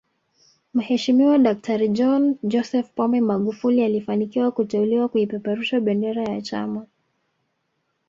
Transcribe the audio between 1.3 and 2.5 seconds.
daktari John